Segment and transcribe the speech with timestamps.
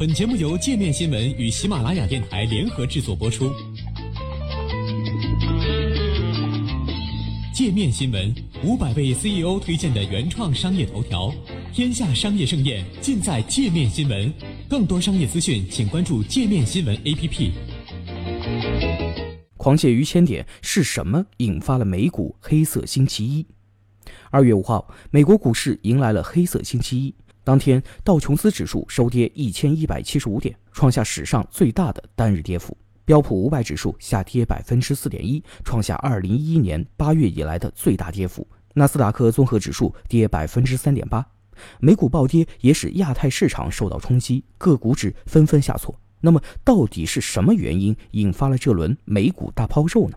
[0.00, 3.52] 本节目由界面新闻与喜马拉雅电台联合制作播出。
[7.52, 8.34] 界面新闻
[8.64, 11.30] 五百位 CEO 推荐的原创商业头条，
[11.74, 14.32] 天下商业盛宴尽在界面新闻。
[14.70, 17.50] 更多商业资讯，请关注界面新闻 APP。
[19.58, 23.46] 狂泻于千点是什么引发了美股黑色星期一？
[24.30, 27.14] 二月五号，美国股市迎来了黑色星期一。
[27.50, 32.76] 当天，道琼斯指数收跌一千一百七十五点，创下史上最大的单日跌幅。
[33.04, 38.46] 标普五百指数下跌百分之四点一，创下二零一一年八月以来的最大跌幅。
[38.74, 41.26] 纳斯达克综合指数跌百分之三点八。
[41.80, 45.92] 美股暴跌也使亚太市场受到冲击，各股指纷纷下挫。
[46.20, 50.16] 那么，到底是什么原因引发了这轮美股大抛售呢？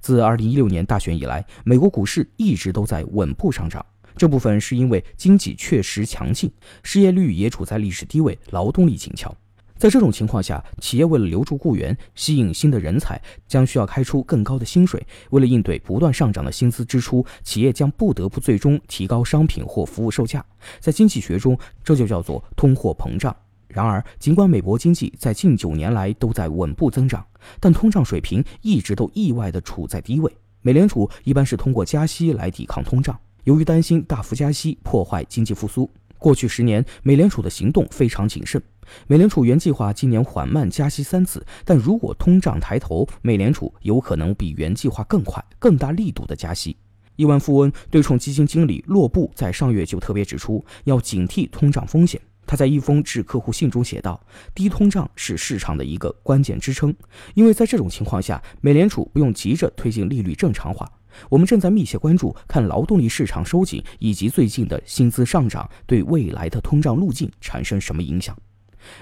[0.00, 3.84] 自二零一六年大选以来，美国股市一直都在稳步上涨。
[4.18, 6.50] 这部分是因为经济确实强劲，
[6.82, 9.34] 失业率也处在历史低位，劳动力紧俏。
[9.76, 13.16] 在这种情况下，企业为了留住雇员、吸引新的人才，
[13.46, 15.00] 将需要开出更高的薪水。
[15.30, 20.44] 为了应对不断上涨的薪资支出，企业将不得不最终提高商品或服务售价。
[20.80, 23.34] 在经济学中，这就叫做通货膨胀。
[23.68, 27.24] 然而，尽管美国经济在近九年来都在稳步增长，
[27.60, 30.36] 但通胀水平一直都意外地处在低位。
[30.60, 33.16] 美联储一般是通过加息来抵抗通胀。
[33.44, 38.62] 由于担心大幅加息破坏经济复苏，过去十年美联储的行动非常谨慎。
[39.06, 46.76] 美联储原计划今年缓慢加息三次，但如果通胀抬头，美联储有可能比原计划更快、更大力度的加息。
[47.16, 52.20] 亿万富翁对冲基金经理洛布在上月就特别指出，要警惕通胀风险。
[52.48, 54.18] 他在一封致客户信中写道
[54.56, 56.92] ：“低通胀是市场的一个关键支撑，
[57.34, 60.90] 因为在这种情况下，美联储不用急着推进利率正常化。
[61.28, 68.34] 我们正在密切关注看劳动力市场收紧以及最近的薪资上涨对未来的通胀路径产生什么影响。”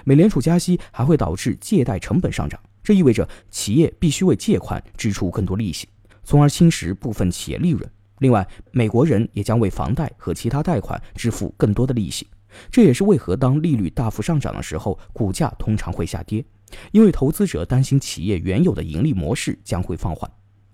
[0.03, 5.87] 美联储加息还会导致借贷成本上涨，这意味着企业必须为借款支出更多利息，
[6.25, 7.89] 从而侵蚀部分企业利润。
[8.19, 12.27] 另外，美国人也将为房贷和其他贷款支付更多的利息。
[12.71, 16.43] 这也是为何当利率大幅上涨的时候，股价通常会下跌，
[16.91, 20.29] 因为投资者担心企业原有的盈利模式将会放缓。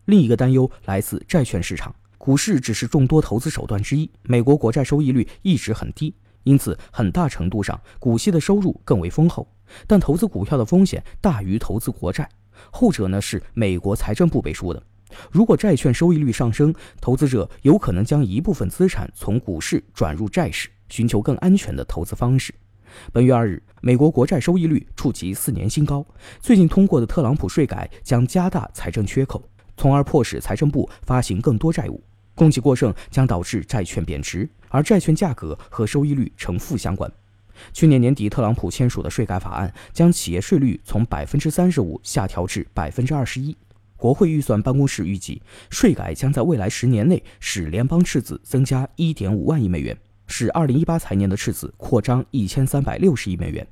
[0.06, 6.13] 另一个担忧来自债券市场，股市只是众多投资手段之一，美国国债收益率一直很低。
[6.44, 9.47] 因此，很大程度上，股息的收入更为丰厚，
[9.88, 12.28] 但投资股票的风险大于投资国债。
[12.69, 14.83] 后者呢是美国财政部背书的。
[15.31, 22.54] 如果债券收益率上升，投资者有可能将一部分资产从股市转入债市，寻求更安全的投资方式。
[23.12, 26.06] 本月二日，美国国债收益率触及四年新高。
[26.40, 29.44] 最近通过的特朗普税改将加大财政缺口，
[29.76, 32.00] 从而迫使财政部发行更多债务。
[32.36, 37.12] 供给过剩将导致债券贬值，而债券价格和收益率呈负相关。
[37.72, 43.58] 去年年底，特朗普签署的税改法案将企业税率从百分之三十五下调至百分之二十一。
[43.98, 53.66] 国会预算办公室预计，税改将在未来十年内使联邦赤字增加一点五万亿美元，使二零一八财年的赤字扩张一千三百六十亿美元。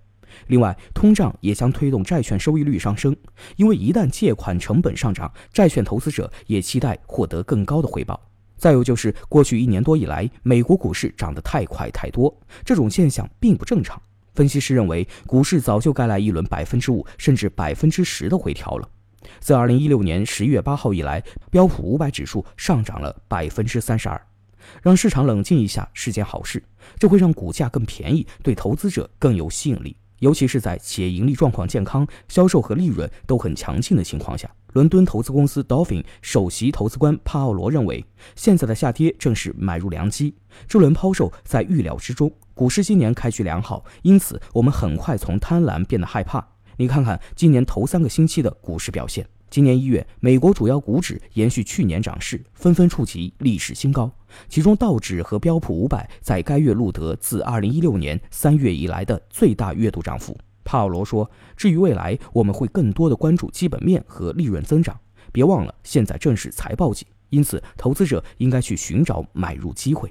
[0.47, 3.15] 另外，通胀也将推动债券收益率上升，
[3.57, 8.19] 因为一旦借款成本上涨，债券投资者也期待获得更高的回报。
[8.57, 14.01] 再有就是过去一年多以来，美国股市涨得太快太多，这种现象并不正常。
[14.33, 18.87] 分析师认为，股市早就该来一轮百分之五甚至百分之十的回调了。
[19.39, 24.21] 自二零一六年十一月八号以来，标普五百指数上涨了百分之三十二。
[24.81, 26.63] 让市场冷静一下是件好事，
[26.97, 29.95] 这会让股价更便宜，对投资者更有吸引力。
[30.19, 38.05] 尤其是在企业盈利状况健康、销售和利润都很强劲的情况下，伦敦投资公司 Dolphin 首席投资官帕奥罗认为，
[38.35, 40.35] 现在的下跌正是买入良机。
[40.67, 42.31] 这轮抛售在预料之中。
[42.53, 46.47] 股市今年开局良好，因此我们很快从贪婪变得害怕。
[46.77, 49.27] 你看看今年头三个星期的股市表现。
[49.51, 54.09] 今年一月，美国主要股指延续去年涨势，纷纷触及历史新高。
[54.47, 60.37] 其中，道指和标普五百在该月录得自二零一六年三月以来的最大月度涨幅。
[60.63, 64.97] 帕奥罗说：“至于未来，我们会更多的关注基本面和利润增长。
[65.33, 70.09] 别忘了，现在正是财报季，因此投资者应该去寻找买入机会。”